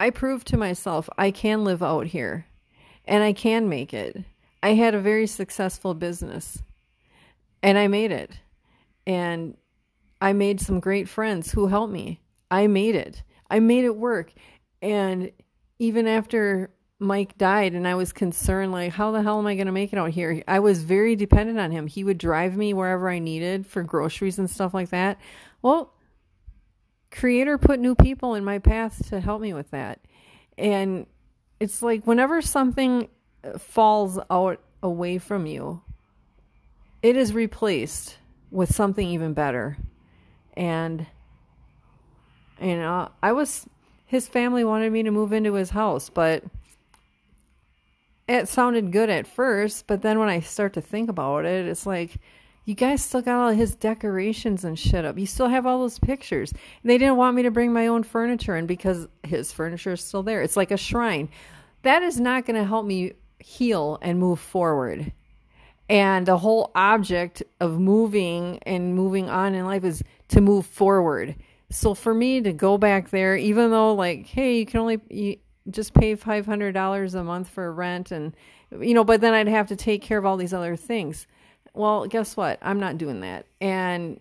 I 0.01 0.11
proved 0.11 0.49
to 0.49 0.57
myself 0.57 1.09
I 1.17 1.31
can 1.31 1.65
live 1.65 1.83
out 1.83 2.07
here 2.07 2.47
and 3.05 3.23
I 3.23 3.33
can 3.33 3.69
make 3.69 3.95
it. 3.95 4.25
I 4.63 4.75
had 4.75 4.95
a 4.95 5.01
very 5.01 5.27
successful 5.27 5.95
business 5.95 6.63
and 7.63 7.79
I 7.79 7.89
made 7.89 8.13
it. 8.13 8.39
And 9.07 9.57
I 10.21 10.33
made 10.33 10.61
some 10.61 10.81
great 10.81 11.09
friends 11.09 11.51
who 11.51 11.67
helped 11.67 11.93
me. 11.93 12.21
I 12.51 12.67
made 12.67 12.95
it. 12.95 13.23
I 13.51 13.61
made 13.61 13.85
it 13.85 13.97
work. 13.97 14.33
And 14.81 15.31
even 15.79 16.07
after 16.07 16.71
Mike 17.03 17.37
died 17.37 17.75
and 17.75 17.87
I 17.87 17.95
was 17.95 18.13
concerned 18.13 18.73
like 18.73 18.93
how 18.93 19.11
the 19.11 19.23
hell 19.23 19.39
am 19.39 19.47
I 19.47 19.55
going 19.55 19.67
to 19.67 19.73
make 19.73 19.93
it 19.93 19.99
out 19.99 20.11
here? 20.11 20.43
I 20.47 20.61
was 20.61 20.83
very 20.83 21.17
dependent 21.17 21.59
on 21.59 21.71
him. 21.71 21.87
He 21.87 22.05
would 22.05 22.19
drive 22.19 22.57
me 22.57 22.73
wherever 22.73 23.11
I 23.11 23.19
needed 23.19 23.67
for 23.67 23.83
groceries 23.83 24.39
and 24.39 24.49
stuff 24.49 24.73
like 24.73 24.91
that. 24.91 25.19
Well, 25.61 25.93
creator 27.11 27.59
put 27.59 27.81
new 27.81 27.95
people 27.95 28.35
in 28.35 28.45
my 28.45 28.59
path 28.59 29.09
to 29.11 29.21
help 29.21 29.41
me 29.41 29.53
with 29.53 29.71
that. 29.73 30.01
And 30.57 31.07
it's 31.61 31.83
like 31.83 32.07
whenever 32.07 32.41
something 32.41 33.09
uh, 33.45 33.59
falls 33.59 34.19
out 34.31 34.61
away 34.83 35.19
from 35.19 35.47
you, 35.47 35.83
it 37.03 37.17
is 37.17 37.33
replaced 37.33 38.17
with 38.51 38.75
something 38.75 39.07
even 39.09 39.35
better. 39.35 39.77
And 40.55 41.07
you 42.61 42.77
know, 42.77 43.11
I 43.23 43.33
was 43.33 43.69
his 44.07 44.29
family 44.29 44.63
wanted 44.63 44.93
me 44.93 45.03
to 45.03 45.11
move 45.11 45.33
into 45.33 45.55
his 45.55 45.71
house, 45.71 46.11
but 46.11 46.45
it 48.29 48.49
sounded 48.49 48.93
good 48.93 49.11
at 49.11 49.27
first, 49.27 49.87
but 49.87 50.03
then 50.03 50.19
when 50.19 50.29
I 50.29 50.41
start 50.41 50.75
to 50.75 50.81
think 50.81 51.11
about 51.11 51.45
it, 51.45 51.67
it's 51.67 51.87
like 51.87 52.17
you 52.65 52.75
guys 52.75 53.05
still 53.05 53.23
got 53.23 53.41
all 53.41 53.51
his 53.51 53.75
decorations 53.75 54.65
and 54.65 54.79
shit 54.79 55.05
up. 55.05 55.19
You 55.19 55.27
still 55.27 55.49
have 55.49 55.67
all 55.67 55.81
those 55.81 55.99
pictures. 55.99 56.53
And 56.53 56.91
they 56.91 56.99
didn't 56.99 57.17
want 57.17 57.35
me 57.35 57.43
to 57.43 57.51
bring 57.51 57.73
my 57.73 57.89
own 57.89 58.05
furniture 58.05 58.57
in 58.57 58.67
because 58.67 59.09
his 59.25 59.53
furniture 59.53 59.93
is 59.93 60.01
still 60.05 60.23
there. 60.23 60.43
It's 60.43 60.57
like 60.57 60.71
a 60.71 60.77
shrine. 60.77 61.29
That 61.83 62.03
is 62.03 62.21
not 62.21 62.47
going 62.47 62.61
to 62.61 62.67
help 62.67 62.87
me 62.87 63.15
heal 63.41 63.99
and 64.01 64.19
move 64.21 64.39
forward. 64.39 65.13
And 65.89 66.25
the 66.25 66.39
whole 66.39 66.71
object 66.77 67.43
of 67.61 67.81
moving 67.81 68.61
and 68.63 68.95
moving 68.95 69.29
on 69.29 69.55
in 69.55 69.67
life 69.67 69.83
is 69.83 70.03
to 70.29 70.41
move 70.41 70.65
forward. 70.65 71.35
So 71.71 71.95
for 71.95 72.15
me 72.15 72.41
to 72.43 72.53
go 72.53 72.79
back 72.79 73.11
there, 73.11 73.37
even 73.37 73.71
though 73.71 73.95
like, 73.95 74.27
hey, 74.27 74.59
you 74.59 74.67
can 74.67 74.81
only 74.81 75.01
you 75.11 75.39
just 75.71 75.95
pay 75.95 76.15
five 76.15 76.47
hundred 76.47 76.73
dollars 76.73 77.15
a 77.15 77.25
month 77.25 77.49
for 77.49 77.73
rent, 77.73 78.11
and 78.11 78.35
you 78.81 78.95
know, 78.95 79.05
but 79.05 79.21
then 79.21 79.35
I'd 79.35 79.49
have 79.49 79.69
to 79.69 79.77
take 79.77 80.03
care 80.03 80.19
of 80.19 80.27
all 80.27 80.37
these 80.37 80.55
other 80.55 80.77
things. 80.77 81.27
Well, 81.75 82.07
guess 82.07 82.37
what? 82.37 82.59
I'm 82.63 82.81
not 82.81 82.99
doing 82.99 83.21
that, 83.21 83.47
and 83.61 84.21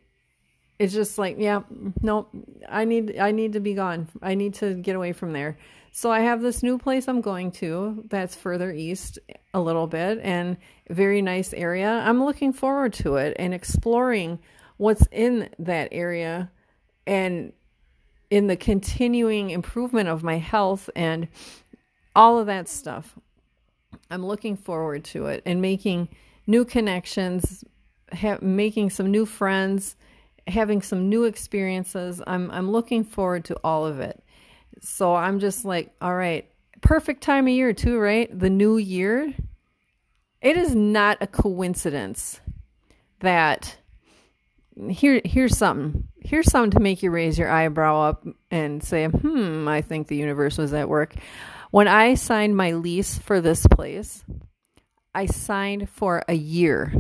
it's 0.79 0.93
just 0.93 1.17
like, 1.17 1.35
yeah, 1.37 1.61
nope. 2.01 2.29
I 2.67 2.85
need 2.85 3.17
I 3.19 3.31
need 3.31 3.53
to 3.53 3.59
be 3.59 3.73
gone. 3.73 4.07
I 4.21 4.35
need 4.35 4.55
to 4.55 4.73
get 4.73 4.95
away 4.95 5.13
from 5.13 5.33
there. 5.33 5.57
So 5.91 6.09
I 6.09 6.21
have 6.21 6.41
this 6.41 6.63
new 6.63 6.77
place 6.77 7.07
I'm 7.07 7.21
going 7.21 7.51
to 7.53 8.05
that's 8.09 8.33
further 8.33 8.71
east 8.71 9.19
a 9.53 9.59
little 9.59 9.87
bit 9.87 10.19
and 10.23 10.57
very 10.89 11.21
nice 11.21 11.53
area. 11.53 12.01
I'm 12.05 12.23
looking 12.23 12.53
forward 12.53 12.93
to 12.93 13.17
it 13.17 13.35
and 13.37 13.53
exploring 13.53 14.39
what's 14.77 15.05
in 15.11 15.49
that 15.59 15.89
area 15.91 16.49
and 17.05 17.51
in 18.31 18.47
the 18.47 18.55
continuing 18.55 19.51
improvement 19.51 20.09
of 20.09 20.23
my 20.23 20.37
health 20.37 20.89
and 20.95 21.27
all 22.15 22.39
of 22.39 22.47
that 22.47 22.67
stuff. 22.67 23.19
I'm 24.09 24.25
looking 24.25 24.55
forward 24.55 25.03
to 25.05 25.27
it 25.27 25.43
and 25.45 25.61
making 25.61 26.07
new 26.47 26.65
connections, 26.65 27.63
ha- 28.13 28.39
making 28.41 28.89
some 28.89 29.11
new 29.11 29.25
friends, 29.25 29.97
having 30.47 30.81
some 30.81 31.09
new 31.09 31.25
experiences. 31.25 32.21
I'm 32.25 32.49
I'm 32.51 32.71
looking 32.71 33.03
forward 33.03 33.45
to 33.45 33.57
all 33.63 33.85
of 33.85 33.99
it. 33.99 34.23
So 34.79 35.13
I'm 35.13 35.39
just 35.39 35.65
like, 35.65 35.93
all 36.01 36.15
right, 36.15 36.49
perfect 36.79 37.21
time 37.21 37.47
of 37.47 37.53
year 37.53 37.73
too, 37.73 37.99
right? 37.99 38.27
The 38.37 38.49
new 38.49 38.77
year. 38.77 39.33
It 40.41 40.57
is 40.57 40.73
not 40.73 41.19
a 41.21 41.27
coincidence 41.27 42.39
that 43.19 43.77
here 44.89 45.21
here's 45.23 45.57
something 45.57 46.07
here's 46.31 46.49
something 46.49 46.71
to 46.71 46.79
make 46.79 47.03
you 47.03 47.11
raise 47.11 47.37
your 47.37 47.49
eyebrow 47.49 48.01
up 48.01 48.25
and 48.49 48.81
say 48.81 49.05
hmm 49.05 49.67
i 49.67 49.81
think 49.81 50.07
the 50.07 50.15
universe 50.15 50.57
was 50.57 50.73
at 50.73 50.87
work 50.87 51.13
when 51.71 51.87
i 51.87 52.13
signed 52.13 52.55
my 52.55 52.71
lease 52.71 53.19
for 53.19 53.41
this 53.41 53.67
place 53.67 54.23
i 55.13 55.25
signed 55.25 55.89
for 55.89 56.23
a 56.29 56.33
year 56.33 56.93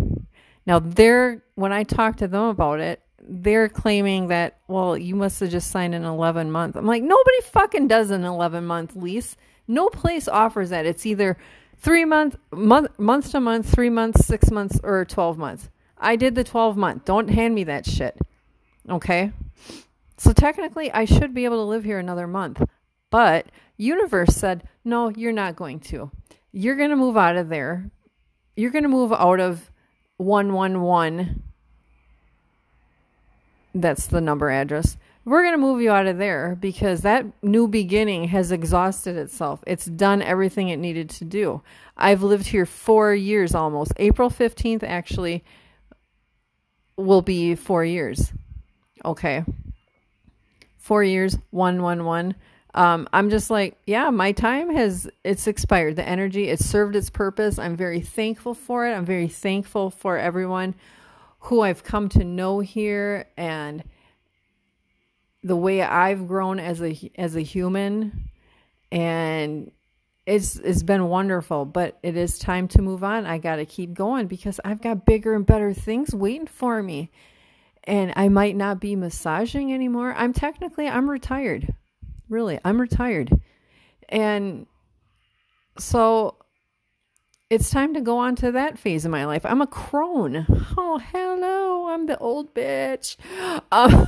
now 0.67 0.79
there 0.79 1.43
when 1.55 1.71
i 1.71 1.83
talked 1.83 2.19
to 2.19 2.27
them 2.27 2.43
about 2.43 2.81
it 2.81 3.01
they're 3.23 3.69
claiming 3.69 4.27
that, 4.27 4.57
well, 4.67 4.97
you 4.97 5.15
must 5.15 5.39
have 5.39 5.51
just 5.51 5.71
signed 5.71 5.95
an 5.95 6.03
11 6.03 6.51
month. 6.51 6.75
I'm 6.75 6.85
like, 6.85 7.03
nobody 7.03 7.41
fucking 7.43 7.87
does 7.87 8.09
an 8.09 8.23
11 8.23 8.65
month 8.65 8.95
lease. 8.95 9.37
No 9.67 9.89
place 9.89 10.27
offers 10.27 10.71
that. 10.71 10.85
It's 10.85 11.05
either 11.05 11.37
three 11.77 12.03
month, 12.03 12.35
month, 12.51 12.97
month 12.99 13.31
to 13.31 13.39
month, 13.39 13.71
three 13.71 13.89
months, 13.89 14.25
six 14.25 14.51
months, 14.51 14.79
or 14.83 15.05
12 15.05 15.37
months. 15.37 15.69
I 15.97 16.15
did 16.15 16.35
the 16.35 16.43
12 16.43 16.75
month. 16.75 17.05
Don't 17.05 17.29
hand 17.29 17.53
me 17.55 17.63
that 17.65 17.85
shit. 17.85 18.17
Okay. 18.89 19.31
So 20.17 20.33
technically, 20.33 20.91
I 20.91 21.05
should 21.05 21.33
be 21.33 21.45
able 21.45 21.57
to 21.57 21.69
live 21.69 21.83
here 21.83 21.99
another 21.99 22.27
month. 22.27 22.61
But 23.09 23.47
universe 23.77 24.35
said, 24.35 24.63
no, 24.85 25.09
you're 25.09 25.31
not 25.31 25.55
going 25.55 25.79
to. 25.81 26.11
You're 26.51 26.75
going 26.75 26.89
to 26.89 26.95
move 26.95 27.17
out 27.17 27.37
of 27.37 27.49
there. 27.49 27.89
You're 28.55 28.71
going 28.71 28.83
to 28.83 28.89
move 28.89 29.11
out 29.13 29.39
of 29.39 29.71
111 30.17 31.43
that's 33.73 34.07
the 34.07 34.21
number 34.21 34.49
address. 34.49 34.97
We're 35.23 35.43
going 35.43 35.53
to 35.53 35.59
move 35.59 35.81
you 35.81 35.91
out 35.91 36.07
of 36.07 36.17
there 36.17 36.57
because 36.59 37.01
that 37.01 37.25
new 37.43 37.67
beginning 37.67 38.25
has 38.29 38.51
exhausted 38.51 39.15
itself. 39.17 39.63
It's 39.67 39.85
done 39.85 40.21
everything 40.21 40.69
it 40.69 40.77
needed 40.77 41.09
to 41.11 41.25
do. 41.25 41.61
I've 41.95 42.23
lived 42.23 42.47
here 42.47 42.65
four 42.65 43.13
years 43.13 43.53
almost. 43.53 43.93
April 43.97 44.29
15th 44.29 44.83
actually 44.83 45.43
will 46.97 47.21
be 47.21 47.53
four 47.55 47.85
years. 47.85 48.33
Okay. 49.03 49.43
Four 50.77 51.03
years, 51.03 51.37
one, 51.51 51.81
one, 51.81 52.05
one. 52.05 52.35
Um, 52.73 53.07
I'm 53.11 53.29
just 53.29 53.49
like, 53.49 53.77
yeah, 53.85 54.09
my 54.09 54.31
time 54.31 54.73
has 54.73 55.09
it's 55.23 55.47
expired. 55.47 55.97
The 55.97 56.07
energy, 56.07 56.47
it 56.47 56.59
served 56.59 56.95
its 56.95 57.09
purpose. 57.09 57.59
I'm 57.59 57.75
very 57.75 57.99
thankful 57.99 58.53
for 58.53 58.87
it. 58.87 58.93
I'm 58.93 59.05
very 59.05 59.27
thankful 59.27 59.89
for 59.89 60.17
everyone 60.17 60.75
who 61.41 61.61
I've 61.61 61.83
come 61.83 62.07
to 62.09 62.23
know 62.23 62.59
here 62.59 63.27
and 63.35 63.83
the 65.43 65.55
way 65.55 65.81
I've 65.81 66.27
grown 66.27 66.59
as 66.59 66.81
a 66.81 67.11
as 67.15 67.35
a 67.35 67.41
human 67.41 68.29
and 68.91 69.71
it's 70.27 70.55
it's 70.57 70.83
been 70.83 71.07
wonderful 71.07 71.65
but 71.65 71.97
it 72.03 72.15
is 72.15 72.37
time 72.37 72.67
to 72.69 72.81
move 72.81 73.03
on 73.03 73.25
I 73.25 73.39
got 73.39 73.55
to 73.55 73.65
keep 73.65 73.95
going 73.95 74.27
because 74.27 74.59
I've 74.63 74.81
got 74.81 75.05
bigger 75.05 75.33
and 75.33 75.45
better 75.45 75.73
things 75.73 76.13
waiting 76.13 76.45
for 76.45 76.83
me 76.83 77.09
and 77.85 78.13
I 78.15 78.29
might 78.29 78.55
not 78.55 78.79
be 78.79 78.95
massaging 78.95 79.73
anymore 79.73 80.13
I'm 80.15 80.33
technically 80.33 80.87
I'm 80.87 81.09
retired 81.09 81.73
really 82.29 82.59
I'm 82.63 82.79
retired 82.79 83.31
and 84.09 84.67
so 85.77 86.37
it's 87.51 87.69
time 87.69 87.93
to 87.95 88.01
go 88.01 88.17
on 88.17 88.37
to 88.37 88.53
that 88.53 88.79
phase 88.79 89.03
of 89.03 89.11
my 89.11 89.25
life. 89.25 89.45
I'm 89.45 89.61
a 89.61 89.67
crone. 89.67 90.45
Oh, 90.77 90.99
hello. 90.99 91.89
I'm 91.89 92.05
the 92.05 92.17
old 92.17 92.55
bitch. 92.55 93.17
Uh, 93.69 94.05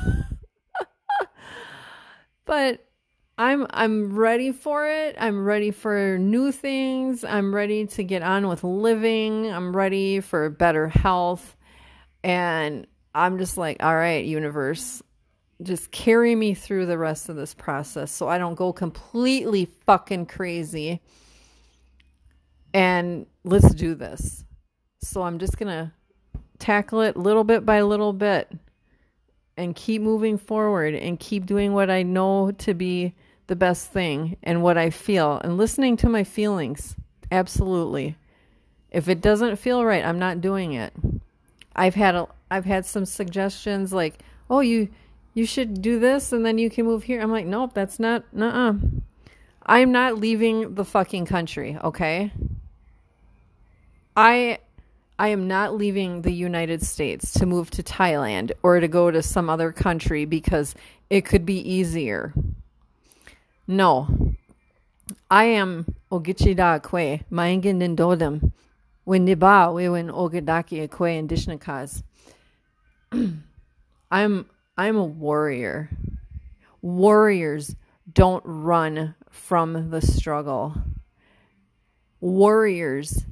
but 2.46 2.86
I'm 3.38 3.68
I'm 3.70 4.16
ready 4.16 4.54
for 4.54 4.88
it. 4.88 5.18
I'm 5.20 5.44
ready 5.44 5.72
for 5.72 6.18
new 6.18 6.54
things. 6.54 7.26
I'm 7.26 7.54
ready 7.54 7.86
to 7.88 8.04
get 8.04 8.24
on 8.24 8.48
with 8.48 8.64
living. 8.64 9.52
I'm 9.52 9.76
ready 9.76 10.22
for 10.22 10.50
better 10.50 10.88
health. 10.88 11.58
And 12.24 12.88
I'm 13.16 13.38
just 13.38 13.58
like, 13.58 13.82
all 13.82 13.96
right, 13.96 14.26
universe, 14.26 15.02
just 15.62 15.92
carry 15.92 16.36
me 16.36 16.54
through 16.54 16.86
the 16.88 16.98
rest 16.98 17.30
of 17.30 17.36
this 17.36 17.54
process 17.54 18.12
so 18.12 18.28
I 18.28 18.38
don't 18.38 18.56
go 18.56 18.74
completely 18.74 19.66
fucking 19.86 20.26
crazy 20.26 21.02
and 22.74 23.26
let's 23.44 23.74
do 23.74 23.96
this. 23.96 24.44
So 25.02 25.22
I'm 25.22 25.38
just 25.38 25.58
going 25.58 25.68
to 25.70 25.92
tackle 26.60 27.02
it 27.02 27.16
little 27.18 27.44
bit 27.44 27.66
by 27.66 27.82
little 27.82 28.14
bit 28.14 28.52
and 29.58 29.76
keep 29.76 30.02
moving 30.02 30.38
forward 30.38 30.96
and 30.96 31.20
keep 31.20 31.46
doing 31.46 31.74
what 31.74 31.90
I 31.90 32.04
know 32.04 32.52
to 32.52 32.74
be 32.74 33.14
the 33.48 33.56
best 33.56 33.92
thing 33.92 34.38
and 34.42 34.64
what 34.64 34.78
I 34.78 34.90
feel 34.90 35.40
and 35.44 35.58
listening 35.58 35.98
to 35.98 36.10
my 36.10 36.24
feelings. 36.24 36.96
Absolutely. 37.32 38.18
If 38.92 39.10
it 39.10 39.22
doesn't 39.22 39.58
feel 39.58 39.84
right, 39.86 40.04
I'm 40.04 40.20
not 40.20 40.42
doing 40.42 40.74
it. 40.74 40.94
I've 41.76 41.96
had 41.96 42.16
a 42.16 42.28
I've 42.54 42.66
had 42.66 42.86
some 42.86 43.06
suggestions 43.06 43.92
like, 43.92 44.20
"Oh, 44.50 44.60
you 44.60 44.90
you 45.34 45.46
should 45.48 45.82
do 45.82 46.00
this 46.00 46.32
and 46.32 46.46
then 46.46 46.60
you 46.60 46.70
can 46.70 46.86
move 46.86 47.04
here." 47.04 47.20
I'm 47.20 47.32
like, 47.32 47.48
"Nope, 47.48 47.74
that's 47.74 48.00
not 48.00 48.24
uh-uh. 48.40 48.74
I'm 49.66 49.92
not 49.92 50.20
leaving 50.20 50.76
the 50.76 50.86
fucking 50.86 51.26
country, 51.26 51.78
okay? 51.84 52.32
I 54.16 54.60
I 55.18 55.30
am 55.30 55.48
not 55.48 55.76
leaving 55.76 56.22
the 56.22 56.32
United 56.32 56.84
States 56.84 57.32
to 57.34 57.46
move 57.48 57.72
to 57.72 57.82
Thailand 57.82 58.52
or 58.62 58.80
to 58.80 58.88
go 58.88 59.10
to 59.10 59.24
some 59.24 59.50
other 59.50 59.72
country 59.72 60.26
because 60.26 60.76
it 61.10 61.26
could 61.26 61.46
be 61.46 61.58
easier. 61.58 62.34
No. 63.68 64.36
I 65.32 65.46
am 65.46 65.96
Ogichida 66.12 66.82
Kwe, 66.82 67.24
Maingin 67.32 67.78
Nindodam, 67.82 68.52
Windiba, 69.08 69.74
Wewin 69.74 70.12
Ogadaki 70.12 70.88
Kwe 70.88 71.20
and 71.20 71.30
Dishnakas. 71.30 72.04
I'm 74.12 74.46
I'm 74.78 74.98
a 74.98 75.04
warrior. 75.04 75.90
Warriors 76.82 77.76
don't 78.12 78.44
run 78.46 79.16
from 79.30 79.90
the 79.90 80.02
struggle. 80.02 80.76
Warriors 82.20 83.26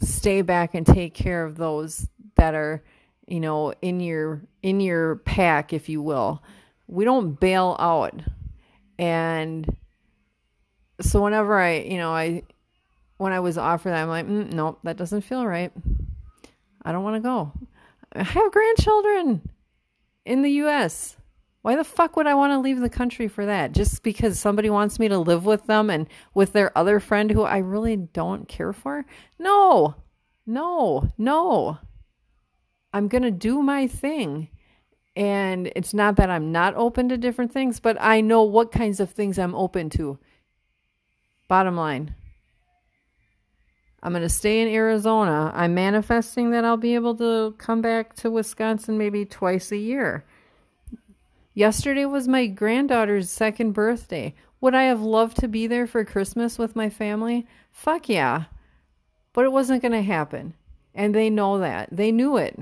stay 0.00 0.42
back 0.42 0.74
and 0.74 0.86
take 0.86 1.14
care 1.14 1.44
of 1.44 1.56
those 1.56 2.08
that 2.36 2.54
are 2.54 2.82
you 3.26 3.40
know 3.40 3.72
in 3.80 4.00
your 4.00 4.42
in 4.62 4.80
your 4.80 5.16
pack 5.16 5.72
if 5.72 5.88
you 5.88 6.02
will 6.02 6.42
we 6.86 7.04
don't 7.04 7.38
bail 7.40 7.76
out 7.78 8.20
and 8.98 9.76
so 11.00 11.22
whenever 11.22 11.58
i 11.58 11.78
you 11.78 11.96
know 11.96 12.10
i 12.10 12.42
when 13.16 13.32
i 13.32 13.40
was 13.40 13.56
offered 13.56 13.90
that 13.90 14.02
i'm 14.02 14.08
like 14.08 14.26
mm, 14.26 14.52
nope 14.52 14.78
that 14.82 14.96
doesn't 14.96 15.22
feel 15.22 15.46
right 15.46 15.72
i 16.82 16.92
don't 16.92 17.04
want 17.04 17.16
to 17.16 17.20
go 17.20 17.52
have 18.14 18.52
grandchildren 18.52 19.48
in 20.24 20.42
the 20.42 20.50
us 20.50 21.16
why 21.62 21.76
the 21.76 21.84
fuck 21.84 22.16
would 22.16 22.26
i 22.26 22.34
want 22.34 22.52
to 22.52 22.58
leave 22.58 22.80
the 22.80 22.88
country 22.88 23.28
for 23.28 23.46
that 23.46 23.72
just 23.72 24.02
because 24.02 24.38
somebody 24.38 24.70
wants 24.70 24.98
me 24.98 25.08
to 25.08 25.18
live 25.18 25.44
with 25.44 25.66
them 25.66 25.90
and 25.90 26.06
with 26.34 26.52
their 26.52 26.76
other 26.76 27.00
friend 27.00 27.30
who 27.30 27.42
i 27.42 27.58
really 27.58 27.96
don't 27.96 28.48
care 28.48 28.72
for 28.72 29.04
no 29.38 29.94
no, 30.46 31.12
no. 31.16 31.78
I'm 32.92 33.08
going 33.08 33.22
to 33.22 33.30
do 33.30 33.62
my 33.62 33.86
thing. 33.86 34.48
And 35.16 35.70
it's 35.76 35.94
not 35.94 36.16
that 36.16 36.30
I'm 36.30 36.52
not 36.52 36.74
open 36.74 37.08
to 37.08 37.16
different 37.16 37.52
things, 37.52 37.80
but 37.80 37.96
I 38.00 38.20
know 38.20 38.42
what 38.42 38.72
kinds 38.72 39.00
of 39.00 39.10
things 39.10 39.38
I'm 39.38 39.54
open 39.54 39.90
to. 39.90 40.18
Bottom 41.48 41.76
line. 41.76 42.14
I'm 44.04 44.12
going 44.12 44.22
to 44.22 44.28
stay 44.28 44.60
in 44.60 44.68
Arizona. 44.68 45.50
I'm 45.54 45.72
manifesting 45.72 46.50
that 46.50 46.64
I'll 46.64 46.76
be 46.76 46.94
able 46.94 47.14
to 47.16 47.54
come 47.56 47.80
back 47.80 48.14
to 48.16 48.30
Wisconsin 48.30 48.98
maybe 48.98 49.24
twice 49.24 49.72
a 49.72 49.78
year. 49.78 50.26
Yesterday 51.54 52.04
was 52.04 52.28
my 52.28 52.46
granddaughter's 52.46 53.30
second 53.30 53.72
birthday. 53.72 54.34
Would 54.60 54.74
I 54.74 54.82
have 54.84 55.00
loved 55.00 55.38
to 55.38 55.48
be 55.48 55.66
there 55.66 55.86
for 55.86 56.04
Christmas 56.04 56.58
with 56.58 56.76
my 56.76 56.90
family? 56.90 57.46
Fuck 57.70 58.10
yeah. 58.10 58.44
But 59.32 59.46
it 59.46 59.52
wasn't 59.52 59.80
going 59.80 59.92
to 59.92 60.02
happen. 60.02 60.52
And 60.94 61.14
they 61.14 61.30
know 61.30 61.58
that. 61.60 61.88
They 61.90 62.12
knew 62.12 62.36
it. 62.36 62.58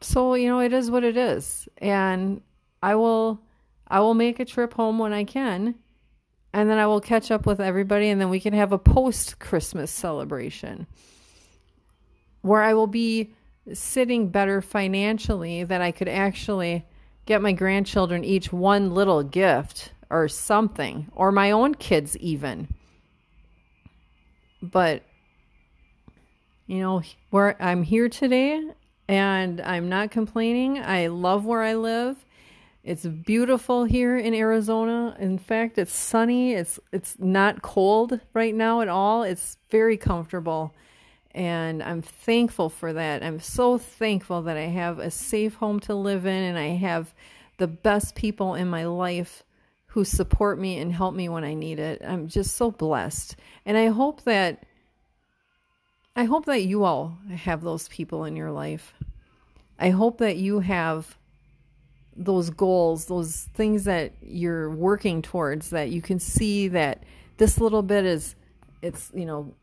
So, 0.00 0.34
you 0.34 0.48
know, 0.48 0.58
it 0.58 0.72
is 0.72 0.90
what 0.90 1.04
it 1.04 1.16
is. 1.16 1.68
And 1.78 2.42
I 2.82 2.96
will 2.96 3.40
I 3.88 4.00
will 4.00 4.14
make 4.14 4.40
a 4.40 4.44
trip 4.44 4.74
home 4.74 4.98
when 4.98 5.12
I 5.12 5.22
can. 5.22 5.76
And 6.56 6.70
then 6.70 6.78
I 6.78 6.86
will 6.86 7.02
catch 7.02 7.30
up 7.30 7.44
with 7.44 7.60
everybody 7.60 8.08
and 8.08 8.18
then 8.18 8.30
we 8.30 8.40
can 8.40 8.54
have 8.54 8.72
a 8.72 8.78
post 8.78 9.38
Christmas 9.38 9.90
celebration 9.90 10.86
where 12.40 12.62
I 12.62 12.72
will 12.72 12.86
be 12.86 13.34
sitting 13.74 14.30
better 14.30 14.62
financially 14.62 15.64
that 15.64 15.82
I 15.82 15.92
could 15.92 16.08
actually 16.08 16.86
get 17.26 17.42
my 17.42 17.52
grandchildren 17.52 18.24
each 18.24 18.54
one 18.54 18.94
little 18.94 19.22
gift 19.22 19.92
or 20.08 20.28
something, 20.28 21.10
or 21.14 21.30
my 21.30 21.50
own 21.50 21.74
kids 21.74 22.16
even 22.18 22.68
but 24.62 25.02
you 26.66 26.80
know, 26.80 27.02
where 27.30 27.60
I'm 27.62 27.82
here 27.82 28.08
today 28.08 28.60
and 29.08 29.60
I'm 29.60 29.88
not 29.88 30.10
complaining. 30.10 30.78
I 30.78 31.08
love 31.08 31.44
where 31.44 31.62
I 31.62 31.74
live. 31.74 32.24
It's 32.86 33.04
beautiful 33.04 33.82
here 33.82 34.16
in 34.16 34.32
Arizona. 34.32 35.16
In 35.18 35.38
fact, 35.38 35.76
it's 35.76 35.92
sunny. 35.92 36.54
It's 36.54 36.78
it's 36.92 37.18
not 37.18 37.60
cold 37.60 38.20
right 38.32 38.54
now 38.54 38.80
at 38.80 38.86
all. 38.86 39.24
It's 39.24 39.58
very 39.70 39.96
comfortable. 39.96 40.72
And 41.32 41.82
I'm 41.82 42.00
thankful 42.00 42.70
for 42.70 42.92
that. 42.92 43.24
I'm 43.24 43.40
so 43.40 43.76
thankful 43.76 44.42
that 44.42 44.56
I 44.56 44.66
have 44.66 45.00
a 45.00 45.10
safe 45.10 45.54
home 45.54 45.80
to 45.80 45.96
live 45.96 46.26
in 46.26 46.42
and 46.44 46.56
I 46.56 46.76
have 46.76 47.12
the 47.58 47.66
best 47.66 48.14
people 48.14 48.54
in 48.54 48.68
my 48.68 48.86
life 48.86 49.42
who 49.86 50.04
support 50.04 50.56
me 50.56 50.78
and 50.78 50.92
help 50.92 51.12
me 51.12 51.28
when 51.28 51.42
I 51.42 51.54
need 51.54 51.80
it. 51.80 52.02
I'm 52.06 52.28
just 52.28 52.56
so 52.56 52.70
blessed. 52.70 53.34
And 53.64 53.76
I 53.76 53.88
hope 53.88 54.22
that 54.22 54.62
I 56.14 56.22
hope 56.22 56.44
that 56.44 56.62
you 56.62 56.84
all 56.84 57.18
have 57.34 57.62
those 57.62 57.88
people 57.88 58.24
in 58.24 58.36
your 58.36 58.52
life. 58.52 58.94
I 59.76 59.90
hope 59.90 60.18
that 60.18 60.36
you 60.36 60.60
have 60.60 61.16
those 62.16 62.50
goals, 62.50 63.06
those 63.06 63.48
things 63.54 63.84
that 63.84 64.12
you're 64.22 64.70
working 64.70 65.22
towards 65.22 65.70
that 65.70 65.90
you 65.90 66.00
can 66.00 66.18
see 66.18 66.68
that 66.68 67.02
this 67.36 67.58
little 67.58 67.82
bit 67.82 68.04
is 68.04 68.34
it's, 68.82 69.10
you 69.14 69.26
know, 69.26 69.54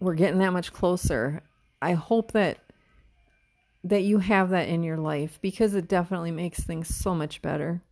we're 0.00 0.14
getting 0.14 0.38
that 0.38 0.52
much 0.52 0.72
closer. 0.72 1.42
I 1.82 1.92
hope 1.92 2.32
that 2.32 2.58
that 3.84 4.02
you 4.02 4.18
have 4.18 4.50
that 4.50 4.68
in 4.68 4.82
your 4.82 4.96
life 4.96 5.38
because 5.42 5.74
it 5.74 5.88
definitely 5.88 6.30
makes 6.30 6.60
things 6.60 6.94
so 6.94 7.14
much 7.14 7.42
better. 7.42 7.82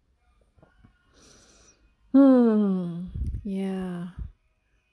Hmm. 2.13 3.05
Yeah. 3.45 4.09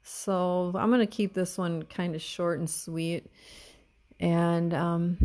So 0.03 0.73
I'm 0.75 0.89
going 0.89 0.99
to 0.99 1.07
keep 1.07 1.33
this 1.33 1.57
one 1.57 1.83
kind 1.83 2.15
of 2.15 2.21
short 2.21 2.59
and 2.59 2.69
sweet. 2.69 3.31
And, 4.19 4.73
um, 4.73 5.17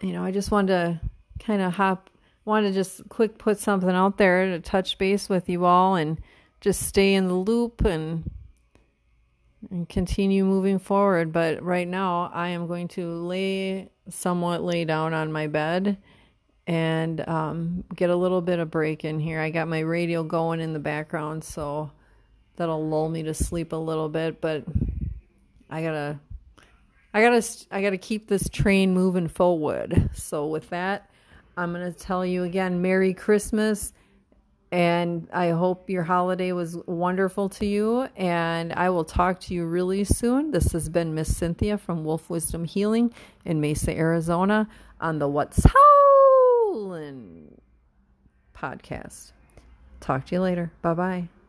you 0.00 0.12
know, 0.12 0.24
I 0.24 0.32
just 0.32 0.50
wanted 0.50 0.68
to 0.72 1.00
kind 1.44 1.62
of 1.62 1.72
hop, 1.74 2.09
want 2.44 2.66
to 2.66 2.72
just 2.72 3.08
quick 3.08 3.38
put 3.38 3.58
something 3.58 3.90
out 3.90 4.16
there 4.16 4.46
to 4.46 4.60
touch 4.60 4.98
base 4.98 5.28
with 5.28 5.48
you 5.48 5.64
all 5.64 5.94
and 5.94 6.20
just 6.60 6.82
stay 6.82 7.14
in 7.14 7.28
the 7.28 7.34
loop 7.34 7.84
and 7.84 8.30
and 9.70 9.88
continue 9.88 10.44
moving 10.44 10.78
forward. 10.78 11.32
But 11.32 11.62
right 11.62 11.86
now, 11.86 12.30
I 12.32 12.48
am 12.48 12.66
going 12.66 12.88
to 12.88 13.06
lay 13.06 13.90
somewhat 14.08 14.62
lay 14.62 14.84
down 14.84 15.14
on 15.14 15.32
my 15.32 15.46
bed 15.46 15.98
and 16.66 17.26
um, 17.28 17.84
get 17.94 18.10
a 18.10 18.16
little 18.16 18.40
bit 18.40 18.58
of 18.58 18.70
break 18.70 19.04
in 19.04 19.18
here. 19.18 19.40
I 19.40 19.50
got 19.50 19.68
my 19.68 19.80
radio 19.80 20.22
going 20.22 20.60
in 20.60 20.72
the 20.72 20.78
background, 20.78 21.44
so 21.44 21.90
that'll 22.56 22.88
lull 22.88 23.08
me 23.08 23.22
to 23.24 23.34
sleep 23.34 23.72
a 23.72 23.76
little 23.76 24.08
bit. 24.08 24.40
But 24.40 24.64
I 25.68 25.82
gotta, 25.82 26.20
I 27.12 27.22
gotta, 27.22 27.46
I 27.70 27.82
gotta 27.82 27.98
keep 27.98 28.28
this 28.28 28.48
train 28.48 28.94
moving 28.94 29.28
forward. 29.28 30.10
So 30.14 30.46
with 30.46 30.70
that, 30.70 31.09
I'm 31.60 31.72
gonna 31.72 31.92
tell 31.92 32.24
you 32.24 32.44
again, 32.44 32.80
Merry 32.80 33.12
Christmas 33.12 33.92
and 34.72 35.28
I 35.32 35.50
hope 35.50 35.90
your 35.90 36.04
holiday 36.04 36.52
was 36.52 36.76
wonderful 36.86 37.48
to 37.50 37.66
you. 37.66 38.08
And 38.16 38.72
I 38.72 38.90
will 38.90 39.04
talk 39.04 39.40
to 39.40 39.54
you 39.54 39.66
really 39.66 40.04
soon. 40.04 40.52
This 40.52 40.72
has 40.72 40.88
been 40.88 41.14
Miss 41.14 41.36
Cynthia 41.36 41.76
from 41.76 42.04
Wolf 42.04 42.30
Wisdom 42.30 42.64
Healing 42.64 43.12
in 43.44 43.60
Mesa, 43.60 43.96
Arizona 43.96 44.68
on 45.00 45.18
the 45.18 45.28
What's 45.28 45.66
Howlin' 46.72 47.60
podcast. 48.54 49.32
Talk 50.00 50.26
to 50.26 50.36
you 50.36 50.40
later. 50.40 50.72
Bye 50.82 50.94
bye. 50.94 51.39